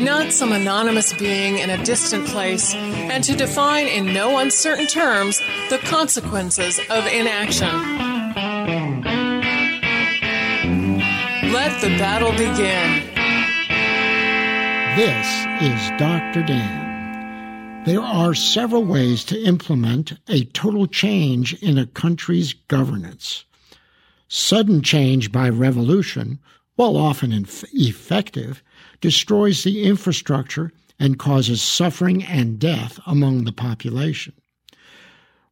[0.00, 5.40] not some anonymous being in a distant place, and to define in no uncertain terms
[5.70, 7.68] the consequences of inaction.
[11.52, 13.12] Let the battle begin.
[14.96, 15.26] This
[15.62, 16.42] is Dr.
[16.42, 17.84] Dan.
[17.84, 23.44] There are several ways to implement a total change in a country's governance.
[24.28, 26.38] Sudden change by revolution,
[26.76, 27.32] while often
[27.72, 28.62] effective,
[29.00, 34.32] destroys the infrastructure and causes suffering and death among the population.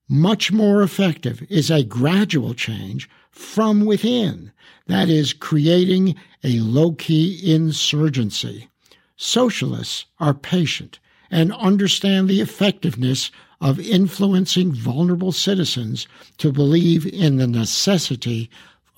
[0.08, 4.50] Much more effective is a gradual change from within,
[4.86, 8.68] that is, creating a low key insurgency.
[9.16, 10.98] Socialists are patient
[11.30, 18.50] and understand the effectiveness of influencing vulnerable citizens to believe in the necessity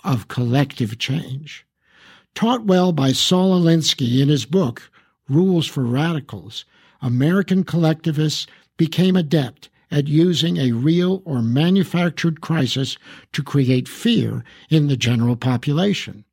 [0.04, 1.66] of collective change.
[2.34, 4.90] Taught well by Saul Alinsky in his book,
[5.28, 6.64] Rules for Radicals,
[7.00, 12.96] American collectivists became adept at using a real or manufactured crisis
[13.32, 16.24] to create fear in the general population.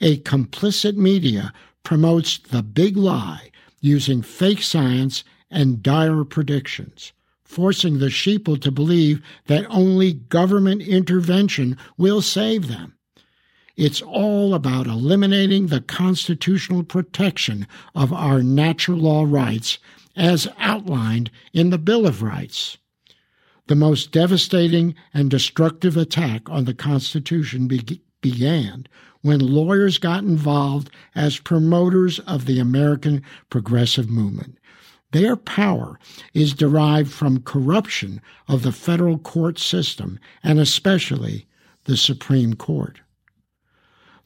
[0.00, 1.52] A complicit media
[1.82, 3.50] promotes the big lie
[3.80, 7.12] using fake science and dire predictions,
[7.44, 12.94] forcing the sheeple to believe that only government intervention will save them.
[13.76, 19.78] It's all about eliminating the constitutional protection of our natural law rights
[20.14, 22.78] as outlined in the Bill of Rights.
[23.66, 28.86] The most devastating and destructive attack on the Constitution be- began
[29.22, 34.58] when lawyers got involved as promoters of the American progressive movement.
[35.10, 35.98] Their power
[36.32, 41.46] is derived from corruption of the federal court system and especially
[41.84, 43.00] the Supreme Court.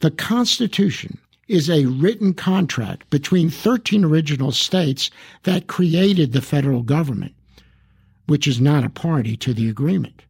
[0.01, 5.11] The Constitution is a written contract between 13 original states
[5.43, 7.35] that created the federal government,
[8.27, 10.23] which is not a party to the agreement.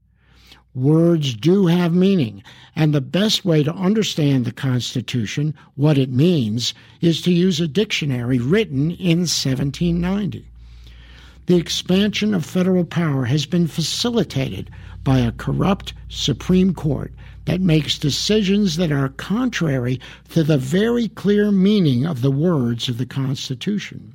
[0.75, 2.43] Words do have meaning,
[2.75, 7.69] and the best way to understand the Constitution, what it means, is to use a
[7.69, 10.47] dictionary written in 1790.
[11.49, 14.69] The expansion of federal power has been facilitated
[15.03, 17.11] by a corrupt Supreme Court
[17.47, 19.99] that makes decisions that are contrary
[20.29, 24.13] to the very clear meaning of the words of the Constitution.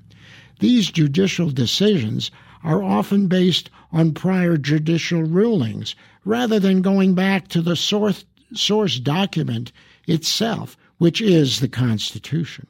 [0.60, 2.30] These judicial decisions
[2.64, 5.96] are often based on prior judicial rulings
[6.26, 9.72] rather than going back to the source, source document
[10.06, 12.68] itself, which is the Constitution.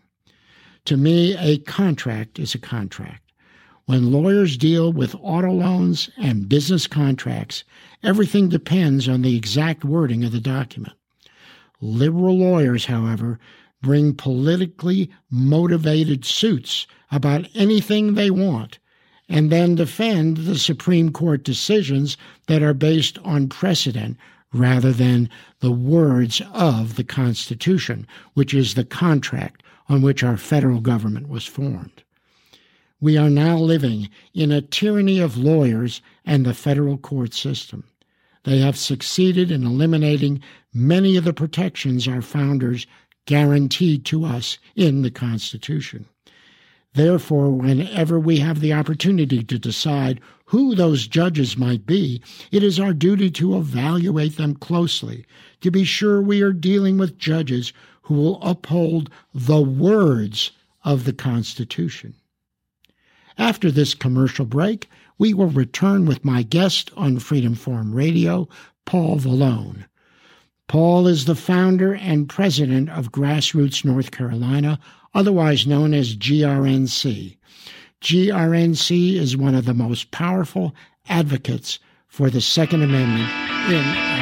[0.86, 3.23] To me, a contract is a contract.
[3.86, 7.66] When lawyers deal with auto loans and business contracts,
[8.02, 10.96] everything depends on the exact wording of the document.
[11.82, 13.40] Liberal lawyers, however,
[13.82, 18.80] bring politically motivated suits about anything they want
[19.28, 22.16] and then defend the Supreme Court decisions
[22.48, 24.18] that are based on precedent
[24.54, 25.30] rather than
[25.60, 31.46] the words of the Constitution, which is the contract on which our federal government was
[31.46, 32.04] formed.
[33.04, 37.84] We are now living in a tyranny of lawyers and the federal court system.
[38.46, 40.42] They have succeeded in eliminating
[40.74, 42.88] many of the protections our founders
[43.26, 46.06] guaranteed to us in the Constitution.
[46.94, 52.22] Therefore, whenever we have the opportunity to decide who those judges might be,
[52.54, 55.26] it is our duty to evaluate them closely,
[55.60, 57.74] to be sure we are dealing with judges
[58.04, 60.52] who will uphold the words
[60.86, 62.14] of the Constitution.
[63.38, 68.48] After this commercial break, we will return with my guest on Freedom Forum Radio,
[68.86, 69.86] Paul Valone.
[70.68, 74.80] Paul is the founder and president of Grassroots North Carolina,
[75.14, 77.38] otherwise known as GRNC.
[78.02, 80.76] GRNC is one of the most powerful
[81.08, 83.30] advocates for the Second Amendment
[83.72, 84.14] in.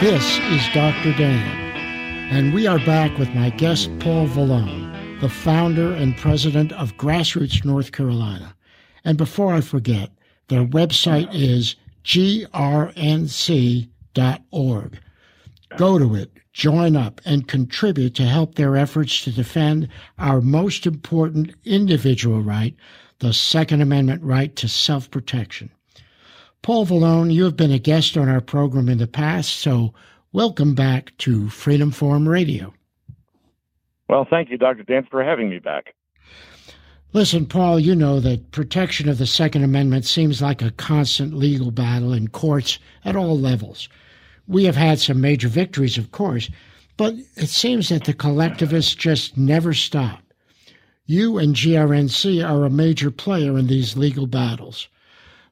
[0.00, 1.12] This is Dr.
[1.16, 4.91] Dan And we are back with my guest, Paul Valone,
[5.22, 8.56] the founder and president of Grassroots North Carolina.
[9.04, 10.10] And before I forget,
[10.48, 12.48] their website is grnc.org.
[15.76, 19.86] Go to it, join up, and contribute to help their efforts to defend
[20.18, 22.74] our most important individual right,
[23.20, 25.70] the Second Amendment right to self protection.
[26.62, 29.94] Paul Valone, you have been a guest on our program in the past, so
[30.34, 32.72] Welcome back to Freedom Forum Radio.
[34.12, 34.82] Well, thank you, Dr.
[34.82, 35.94] Dan, for having me back.
[37.14, 41.70] Listen, Paul, you know that protection of the Second Amendment seems like a constant legal
[41.70, 43.88] battle in courts at all levels.
[44.46, 46.50] We have had some major victories, of course,
[46.98, 50.20] but it seems that the collectivists just never stop.
[51.06, 54.88] You and GRNC are a major player in these legal battles.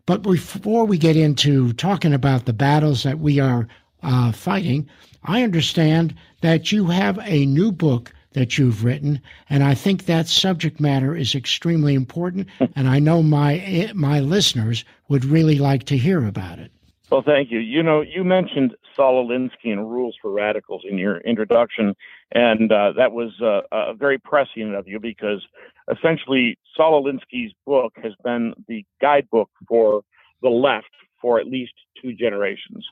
[0.04, 3.66] But before we get into talking about the battles that we are
[4.02, 4.86] uh, fighting,
[5.24, 10.28] I understand that you have a new book that you've written, and I think that
[10.28, 15.96] subject matter is extremely important, and I know my my listeners would really like to
[15.96, 16.70] hear about it.
[17.10, 17.58] Well, thank you.
[17.58, 21.94] You know, you mentioned Saul Alinsky and Rules for Radicals in your introduction,
[22.32, 25.44] and uh, that was uh, uh, very prescient of you because
[25.90, 30.02] essentially Saul Alinsky's book has been the guidebook for
[30.42, 30.90] the left
[31.20, 32.86] for at least two generations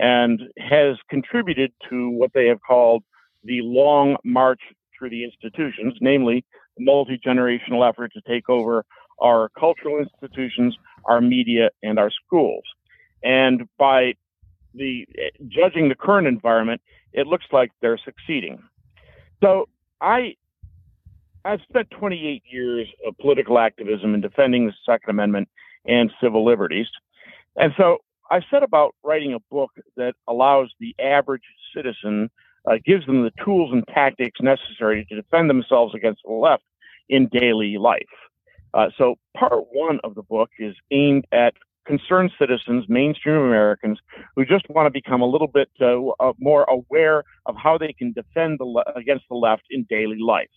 [0.00, 3.04] and has contributed to what they have called
[3.44, 4.60] the long march
[4.98, 6.44] through the institutions, namely
[6.76, 8.84] the multi generational effort to take over
[9.20, 12.64] our cultural institutions, our media, and our schools.
[13.22, 14.14] And by
[14.74, 15.06] the
[15.48, 16.80] judging the current environment,
[17.12, 18.62] it looks like they're succeeding.
[19.42, 19.68] So
[20.00, 20.34] I
[21.44, 25.48] I've spent 28 years of political activism in defending the Second Amendment
[25.86, 26.86] and civil liberties.
[27.56, 27.98] And so
[28.30, 31.44] I set about writing a book that allows the average
[31.74, 32.30] citizen,
[32.68, 36.64] uh, gives them the tools and tactics necessary to defend themselves against the left
[37.08, 38.02] in daily life.
[38.74, 41.54] Uh, so, part one of the book is aimed at
[41.86, 43.98] concerned citizens, mainstream Americans,
[44.36, 47.94] who just want to become a little bit uh, uh more aware of how they
[47.94, 50.50] can defend the le- against the left in daily life,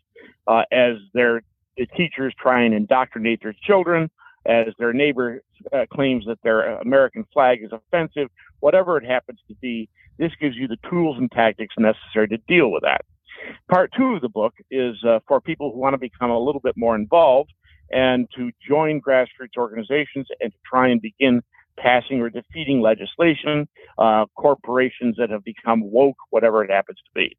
[0.47, 1.41] uh, as their
[1.77, 4.11] the teachers try and indoctrinate their children,
[4.45, 5.41] as their neighbor
[5.71, 8.27] uh, claims that their American flag is offensive,
[8.59, 9.87] whatever it happens to be,
[10.21, 13.01] this gives you the tools and tactics necessary to deal with that.
[13.71, 16.61] Part two of the book is uh, for people who want to become a little
[16.61, 17.51] bit more involved
[17.89, 21.41] and to join grassroots organizations and to try and begin
[21.75, 27.35] passing or defeating legislation, uh, corporations that have become woke, whatever it happens to be.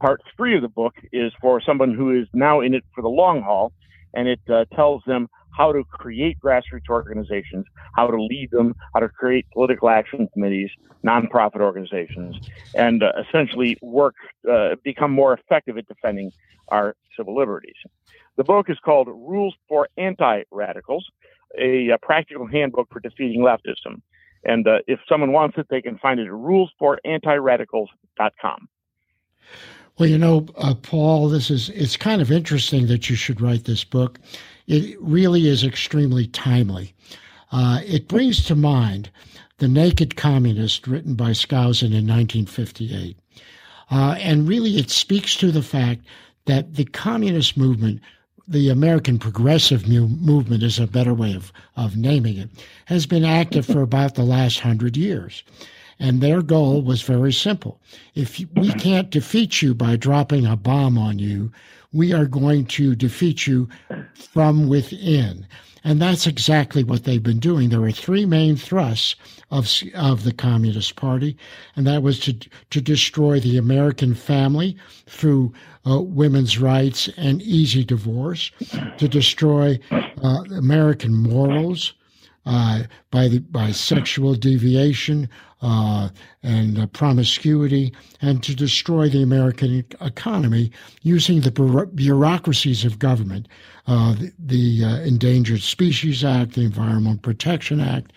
[0.00, 3.08] Part three of the book is for someone who is now in it for the
[3.08, 3.72] long haul,
[4.12, 7.66] and it uh, tells them how to create grassroots organizations,
[7.96, 10.70] how to lead them, how to create political action committees,
[11.04, 12.36] nonprofit organizations,
[12.76, 14.14] and uh, essentially work,
[14.50, 16.30] uh, become more effective at defending
[16.68, 17.74] our civil liberties.
[18.36, 21.04] The book is called Rules for Anti Radicals,
[21.58, 24.00] a, a, practical handbook for defeating leftism.
[24.44, 28.68] And uh, if someone wants it, they can find it at rulesforantiradicals.com.
[29.98, 33.64] Well, you know, uh, Paul, this is it's kind of interesting that you should write
[33.64, 34.20] this book
[34.68, 36.94] it really is extremely timely.
[37.50, 39.10] Uh, it brings to mind
[39.56, 43.16] The Naked Communist, written by Skousen in 1958.
[43.90, 46.02] Uh, and really, it speaks to the fact
[46.44, 48.02] that the communist movement,
[48.46, 52.50] the American progressive mu- movement is a better way of, of naming it,
[52.84, 55.42] has been active for about the last hundred years.
[56.00, 57.80] And their goal was very simple.
[58.14, 61.50] If we can't defeat you by dropping a bomb on you,
[61.92, 63.68] we are going to defeat you
[64.14, 65.46] from within.
[65.84, 67.68] And that's exactly what they've been doing.
[67.68, 69.16] There are three main thrusts
[69.50, 71.36] of, of the Communist Party,
[71.76, 72.34] and that was to,
[72.70, 74.76] to destroy the American family
[75.06, 75.52] through
[75.88, 78.50] uh, women's rights and easy divorce,
[78.98, 81.94] to destroy uh, American morals
[82.46, 85.28] uh, by, the, by sexual deviation,
[85.60, 86.08] uh,
[86.42, 90.70] and uh, promiscuity, and to destroy the American economy
[91.02, 93.48] using the bureaucracies of government,
[93.86, 98.12] uh, the, the uh, Endangered Species Act, the Environmental Protection Act,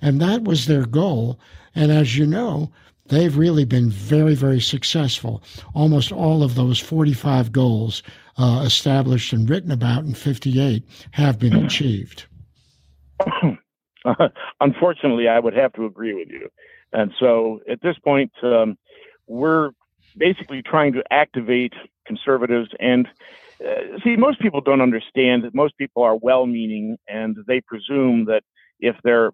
[0.00, 1.38] and that was their goal.
[1.74, 2.70] And as you know,
[3.06, 5.42] they've really been very, very successful.
[5.74, 8.02] Almost all of those 45 goals
[8.38, 12.26] uh, established and written about in 58 have been achieved.
[14.60, 16.48] Unfortunately, I would have to agree with you.
[16.92, 18.76] And so at this point, um,
[19.26, 19.70] we're
[20.16, 21.72] basically trying to activate
[22.06, 22.70] conservatives.
[22.78, 23.08] And
[23.60, 28.42] uh, see, most people don't understand that most people are well-meaning, and they presume that
[28.80, 29.32] if their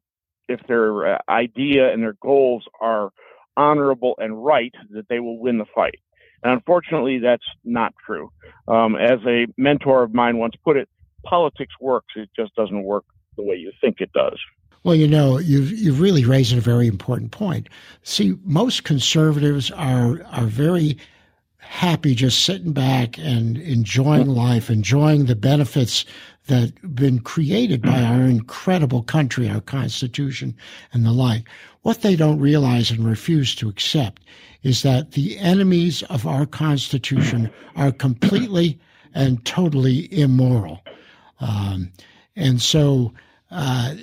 [0.48, 3.10] if their uh, idea and their goals are
[3.56, 6.00] honorable and right, that they will win the fight.
[6.42, 8.32] And unfortunately, that's not true.
[8.66, 10.88] Um, as a mentor of mine once put it,
[11.24, 12.14] politics works.
[12.16, 13.04] It just doesn't work
[13.36, 14.38] the way you think it does.
[14.82, 17.68] Well, you know, you've you've really raised a very important point.
[18.02, 20.96] See, most conservatives are are very
[21.58, 26.04] happy just sitting back and enjoying life, enjoying the benefits
[26.46, 30.56] that have been created by our incredible country, our Constitution,
[30.92, 31.46] and the like.
[31.82, 34.22] What they don't realize and refuse to accept
[34.62, 38.80] is that the enemies of our Constitution are completely
[39.14, 40.80] and totally immoral.
[41.40, 41.92] Um,
[42.34, 43.12] and so
[43.50, 43.94] uh,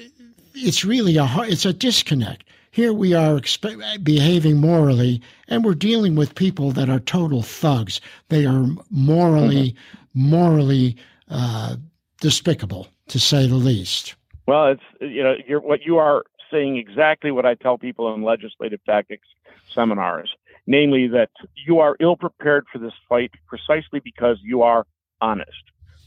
[0.57, 2.43] it's really a it's a disconnect.
[2.71, 7.99] Here we are expe- behaving morally, and we're dealing with people that are total thugs.
[8.29, 10.29] They are morally, mm-hmm.
[10.29, 10.97] morally
[11.29, 11.77] uh,
[12.21, 14.15] despicable, to say the least.
[14.47, 18.23] Well, it's you know you're, what you are saying exactly what I tell people in
[18.23, 19.27] legislative tactics
[19.73, 20.33] seminars,
[20.65, 24.85] namely that you are ill prepared for this fight precisely because you are
[25.21, 25.51] honest.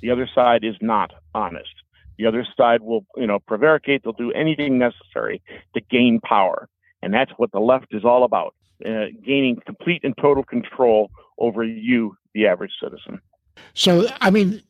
[0.00, 1.79] The other side is not honest.
[2.20, 4.02] The other side will, you know, prevaricate.
[4.04, 5.40] They'll do anything necessary
[5.72, 6.68] to gain power.
[7.02, 11.64] And that's what the left is all about uh, gaining complete and total control over
[11.64, 13.22] you, the average citizen.
[13.72, 14.62] So, I mean,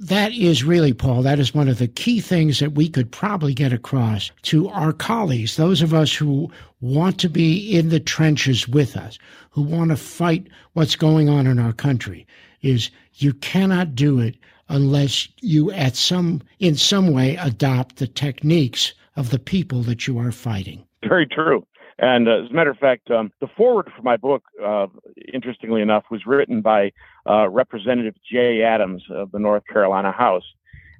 [0.00, 3.54] that is really, Paul, that is one of the key things that we could probably
[3.54, 6.50] get across to our colleagues, those of us who
[6.82, 9.18] want to be in the trenches with us,
[9.50, 12.26] who want to fight what's going on in our country,
[12.60, 14.36] is you cannot do it
[14.68, 20.18] unless you at some in some way adopt the techniques of the people that you
[20.18, 20.84] are fighting.
[21.06, 21.66] Very true.
[21.98, 24.86] And uh, as a matter of fact, um, the foreword for my book, uh,
[25.32, 26.92] interestingly enough, was written by
[27.28, 30.44] uh, Representative Jay Adams of the North Carolina House,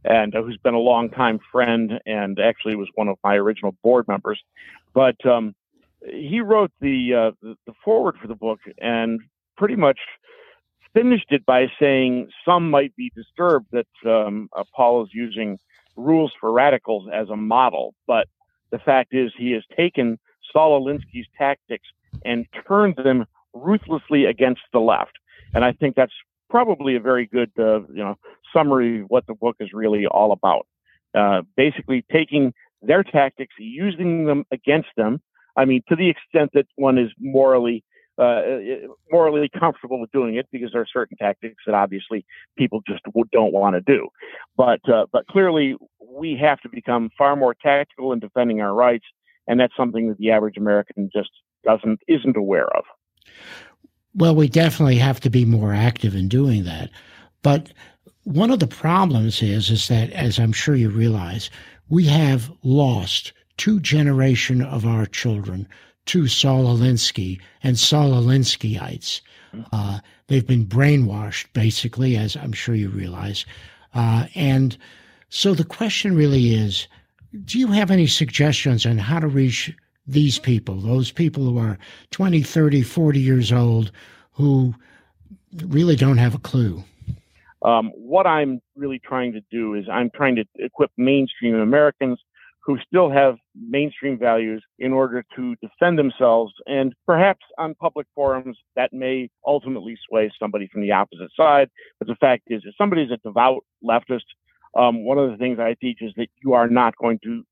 [0.04, 4.06] and uh, who's been a longtime friend and actually was one of my original board
[4.06, 4.40] members.
[4.94, 5.54] But um,
[6.04, 9.20] he wrote the, the the foreword for the book and
[9.56, 9.98] pretty much
[10.94, 15.58] finished it by saying some might be disturbed that um, Paul is using
[15.96, 18.28] rules for radicals as a model, but
[18.70, 20.18] the fact is he has taken
[20.52, 21.88] Saul Alinsky's tactics
[22.24, 25.12] and turned them ruthlessly against the left,
[25.54, 26.12] and I think that's
[26.50, 28.16] probably a very good uh, you know
[28.52, 30.66] summary of what the book is really all about.
[31.14, 35.20] Uh, basically, taking their tactics, using them against them.
[35.56, 37.84] I mean, to the extent that one is morally
[38.18, 38.42] uh,
[39.10, 42.24] morally comfortable with doing it because there are certain tactics that obviously
[42.56, 43.02] people just
[43.32, 44.08] don't want to do.
[44.56, 45.76] But uh, but clearly
[46.06, 49.04] we have to become far more tactical in defending our rights,
[49.46, 51.30] and that's something that the average American just
[51.64, 52.84] doesn't isn't aware of.
[54.14, 56.90] Well, we definitely have to be more active in doing that,
[57.42, 57.72] but.
[58.24, 61.50] One of the problems is, is that, as I'm sure you realize,
[61.88, 65.66] we have lost two generation of our children
[66.06, 69.20] to Saul Alinsky and Saul Alinskyites.
[69.72, 73.44] Uh, they've been brainwashed, basically, as I'm sure you realize.
[73.94, 74.76] Uh, and
[75.28, 76.88] so the question really is
[77.44, 79.74] do you have any suggestions on how to reach
[80.06, 81.78] these people, those people who are
[82.10, 83.90] 20, 30, 40 years old
[84.32, 84.74] who
[85.64, 86.84] really don't have a clue?
[87.62, 92.18] Um, what I'm really trying to do is I'm trying to equip mainstream Americans
[92.64, 96.52] who still have mainstream values in order to defend themselves.
[96.66, 101.68] And perhaps on public forums, that may ultimately sway somebody from the opposite side.
[101.98, 104.26] But the fact is, if somebody's a devout leftist,
[104.76, 107.44] um, one of the things I teach is that you are not going to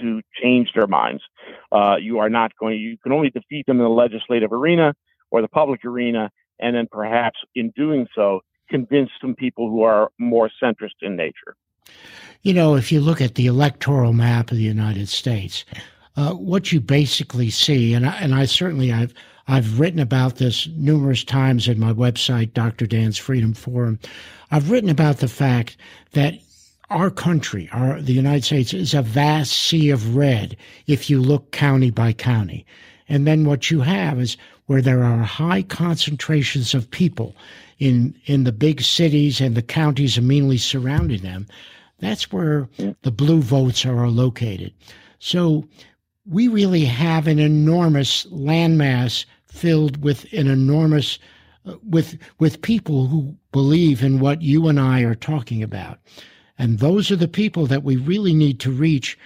[0.00, 1.22] to change their minds.
[1.70, 2.78] Uh, you are not going.
[2.78, 4.94] You can only defeat them in the legislative arena
[5.30, 6.30] or the public arena,
[6.60, 8.40] and then perhaps in doing so,
[8.70, 11.56] convince some people who are more centrist in nature.
[12.42, 15.64] You know, if you look at the electoral map of the United States,
[16.16, 19.14] uh, what you basically see, and I, and I certainly I've
[19.46, 22.86] I've written about this numerous times in my website, Dr.
[22.86, 23.98] Dan's Freedom Forum.
[24.50, 25.76] I've written about the fact
[26.12, 26.34] that
[26.90, 31.50] our country, our the United States, is a vast sea of red if you look
[31.50, 32.64] county by county.
[33.08, 37.36] And then what you have is where there are high concentrations of people
[37.78, 41.46] in in the big cities and the counties immediately surrounding them.
[41.98, 42.68] That's where
[43.02, 44.72] the blue votes are located.
[45.18, 45.64] So
[46.26, 51.18] we really have an enormous landmass filled with an enormous
[51.66, 55.98] uh, with with people who believe in what you and I are talking about.
[56.58, 59.18] And those are the people that we really need to reach.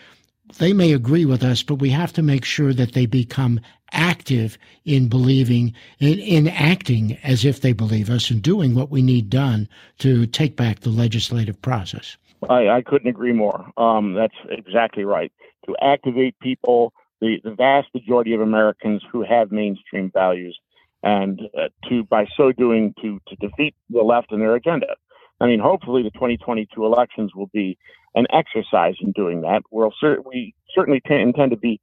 [0.57, 3.61] They may agree with us, but we have to make sure that they become
[3.93, 9.03] active in believing, in, in acting as if they believe us and doing what we
[9.03, 12.17] need done to take back the legislative process.
[12.49, 13.71] I, I couldn't agree more.
[13.77, 15.33] Um, that's exactly right.
[15.67, 20.59] To activate people, the, the vast majority of Americans who have mainstream values,
[21.03, 24.97] and uh, to by so doing to to defeat the left and their agenda.
[25.41, 27.79] I mean, hopefully the 2022 elections will be
[28.19, 29.63] an exercise in doing that.
[29.71, 31.81] We'll cer- we certainly t- intend to be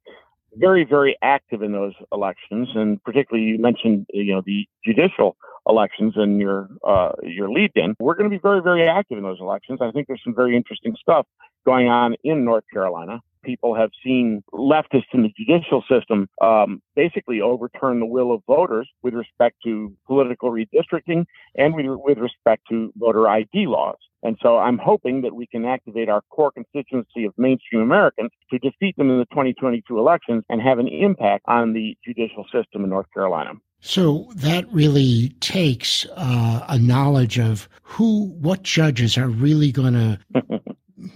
[0.54, 5.36] very, very active in those elections, and particularly you mentioned, you know, the judicial
[5.68, 7.96] elections and your uh, your lead in.
[7.98, 9.80] We're going to be very, very active in those elections.
[9.82, 11.26] I think there's some very interesting stuff
[11.64, 17.40] going on in North Carolina people have seen leftists in the judicial system um, basically
[17.40, 21.24] overturn the will of voters with respect to political redistricting
[21.54, 23.96] and with respect to voter ID laws.
[24.26, 28.58] And so I'm hoping that we can activate our core constituency of mainstream Americans to
[28.58, 32.90] defeat them in the 2022 elections and have an impact on the judicial system in
[32.90, 33.52] North Carolina.
[33.78, 39.94] So that really takes uh, a knowledge of who, what judges are really going
[40.34, 40.60] to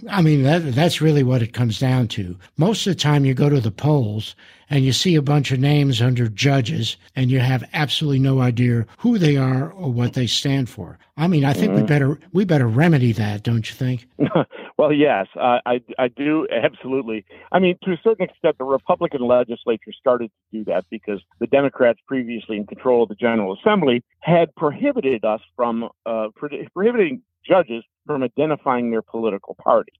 [0.09, 2.37] I mean, that, that's really what it comes down to.
[2.55, 4.35] Most of the time, you go to the polls
[4.71, 8.85] and you see a bunch of names under judges, and you have absolutely no idea
[8.99, 10.97] who they are or what they stand for.
[11.17, 11.81] I mean, I think mm-hmm.
[11.81, 14.07] we better we better remedy that, don't you think?
[14.77, 17.25] well, yes, uh, I I do absolutely.
[17.51, 21.47] I mean, to a certain extent, the Republican legislature started to do that because the
[21.47, 26.27] Democrats, previously in control of the General Assembly, had prohibited us from uh,
[26.73, 29.91] prohibiting judges from identifying their political party.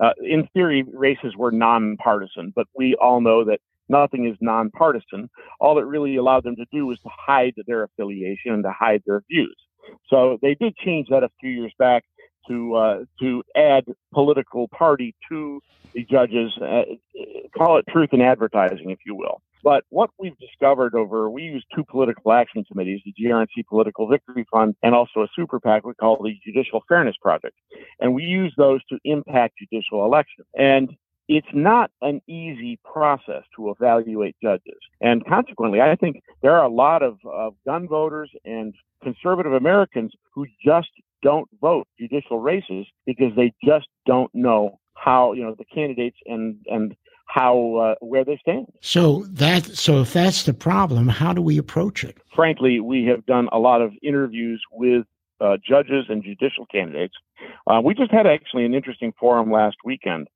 [0.00, 3.58] Uh, in theory, races were nonpartisan, but we all know that
[3.88, 5.28] nothing is nonpartisan.
[5.60, 9.02] All it really allowed them to do was to hide their affiliation and to hide
[9.06, 9.56] their views.
[10.08, 12.04] So they did change that a few years back
[12.48, 15.60] to uh, to add political party to
[15.94, 16.56] the judges.
[16.58, 16.82] Uh,
[17.56, 19.40] call it truth in advertising, if you will.
[19.62, 24.46] But what we've discovered over, we use two political action committees, the GRNC Political Victory
[24.52, 27.56] Fund and also a super PAC we call the Judicial Fairness Project.
[28.00, 30.46] And we use those to impact judicial elections.
[30.56, 30.90] And
[31.28, 34.78] it's not an easy process to evaluate judges.
[35.00, 40.12] And consequently, I think there are a lot of, of gun voters and conservative Americans
[40.34, 40.88] who just
[41.22, 46.56] don't vote judicial races because they just don't know how, you know, the candidates and,
[46.66, 48.66] and how uh, where they stand.
[48.80, 52.16] So that so if that's the problem, how do we approach it?
[52.34, 55.04] Frankly, we have done a lot of interviews with
[55.40, 57.14] uh, judges and judicial candidates.
[57.66, 60.28] Uh, we just had actually an interesting forum last weekend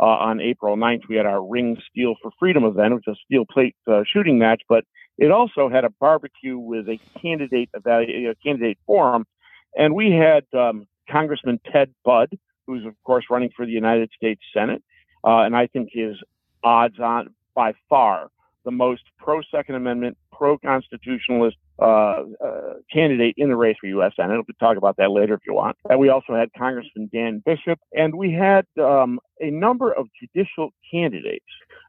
[0.00, 1.02] uh, on April 9th.
[1.08, 4.38] We had our Ring Steel for Freedom event, which was a steel plate uh, shooting
[4.38, 4.84] match, but
[5.18, 9.26] it also had a barbecue with a candidate evalu- a candidate forum,
[9.76, 12.30] and we had um, Congressman Ted Budd,
[12.66, 14.82] who's of course running for the United States Senate.
[15.24, 16.16] Uh, and I think is
[16.62, 18.28] odds on by far
[18.64, 24.12] the most pro Second Amendment, pro constitutionalist uh, uh, candidate in the race for U.S.
[24.16, 24.36] Senate.
[24.36, 25.76] We'll talk about that later if you want.
[25.88, 30.70] And we also had Congressman Dan Bishop, and we had um, a number of judicial
[30.90, 31.44] candidates,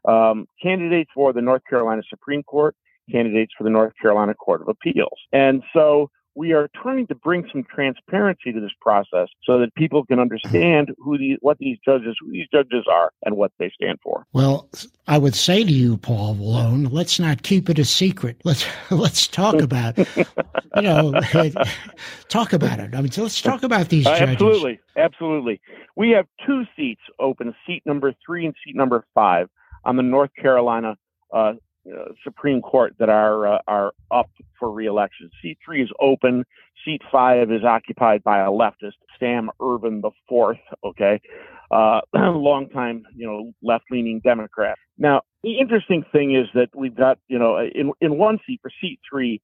[0.06, 2.74] um, candidates for the North Carolina Supreme Court,
[3.10, 5.18] candidates for the North Carolina Court of Appeals.
[5.32, 10.06] And so we are trying to bring some transparency to this process so that people
[10.06, 13.98] can understand who the what these judges who these judges are and what they stand
[14.04, 14.24] for.
[14.32, 14.68] Well,
[15.08, 18.40] I would say to you, Paul Valone, let's not keep it a secret.
[18.44, 21.20] Let's let's talk about you know
[22.28, 22.94] talk about it.
[22.94, 24.28] I mean, let's talk about these judges.
[24.28, 25.60] absolutely, absolutely.
[25.96, 29.48] We have two seats open: seat number three and seat number five
[29.84, 30.96] on the North Carolina
[31.34, 31.54] uh, uh,
[32.24, 35.30] Supreme Court that are uh, are up for reelection.
[35.42, 36.44] Seat three is open.
[36.84, 40.58] Seat five is occupied by a leftist, Sam Ervin the fourth.
[40.84, 41.20] Okay,
[41.70, 44.76] uh, longtime you know left-leaning Democrat.
[44.96, 48.70] Now the interesting thing is that we've got you know in in one seat for
[48.80, 49.40] seat three,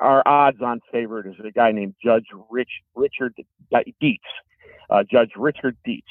[0.00, 3.34] our odds-on favorite is a guy named Judge Rich Richard
[3.72, 4.18] Dietz.
[4.88, 6.08] Uh, Judge Richard Dietz.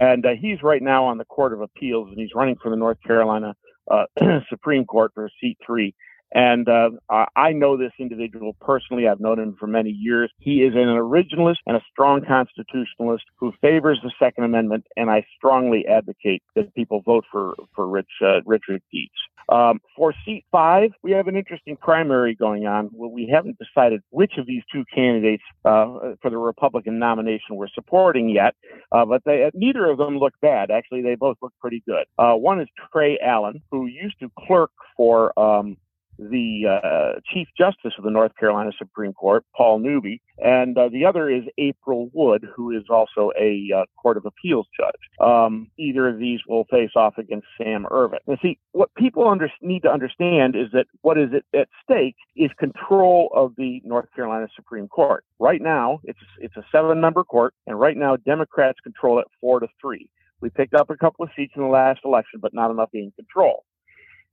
[0.00, 2.76] And uh, he's right now on the Court of Appeals, and he's running for the
[2.76, 3.54] North Carolina
[3.90, 4.04] uh,
[4.48, 5.94] Supreme Court for seat three.
[6.34, 6.90] And uh,
[7.36, 9.06] I know this individual personally.
[9.06, 10.32] I've known him for many years.
[10.40, 15.24] He is an originalist and a strong constitutionalist who favors the Second Amendment, and I
[15.36, 19.12] strongly advocate that people vote for for Rich uh, Richard Dietz.
[19.48, 22.88] Um, for seat five, we have an interesting primary going on.
[22.92, 27.68] Well, we haven't decided which of these two candidates uh, for the Republican nomination we're
[27.68, 28.54] supporting yet,
[28.90, 30.70] uh, but they, neither of them look bad.
[30.70, 32.06] Actually, they both look pretty good.
[32.18, 35.76] Uh, one is Trey Allen, who used to clerk for um,
[36.18, 41.04] the uh, Chief Justice of the North Carolina Supreme Court, Paul Newby, and uh, the
[41.04, 44.94] other is April Wood, who is also a uh, Court of Appeals judge.
[45.20, 48.18] Um, either of these will face off against Sam Ervin.
[48.26, 52.50] Now, see, what people under- need to understand is that what is at stake is
[52.58, 55.24] control of the North Carolina Supreme Court.
[55.38, 59.66] Right now, it's it's a seven-member court, and right now Democrats control it four to
[59.80, 60.08] three.
[60.40, 63.12] We picked up a couple of seats in the last election, but not enough in
[63.16, 63.64] control.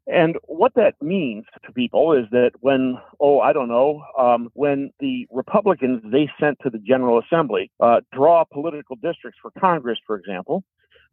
[0.08, 4.92] And what that means to people is that when, oh, I don't know, um, when
[5.00, 10.18] the Republicans they sent to the General Assembly uh, draw political districts for Congress, for
[10.18, 10.64] example,